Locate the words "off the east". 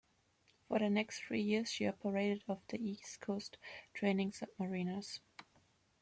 2.49-3.19